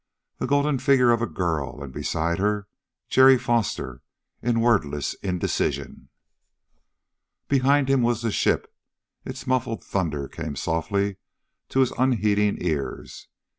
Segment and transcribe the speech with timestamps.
[0.39, 2.67] The golden figure of a girl, and beside her,
[3.07, 4.01] Jerry Foster,
[4.41, 6.09] in wordless indecision.
[7.47, 8.73] Behind him was the ship.
[9.25, 11.17] Its muffled thunder came softly
[11.69, 13.27] to his unheeding ears.